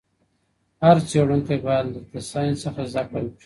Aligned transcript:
هر 0.83 0.97
څېړونکی 1.07 1.57
باید 1.65 1.85
له 2.13 2.19
ساینس 2.31 2.57
څخه 2.65 2.81
زده 2.93 3.03
کړه 3.09 3.19
وکړي. 3.25 3.29